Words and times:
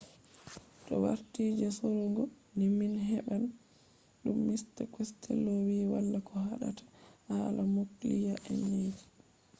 to 0.85 0.93
warti 1.03 1.43
je 1.59 1.67
sorugo 1.77 2.23
ni 2.57 2.65
min 2.77 2.93
heɓan 3.09 3.43
ɗum. 4.21 4.37
mista 4.47 4.83
costello 4.95 5.53
wi 5.65 5.77
wala 5.93 6.17
ko 6.27 6.33
haɗata 6.45 6.83
hala 7.27 7.63
nukliya 7.75 8.33
eneji. 8.51 9.03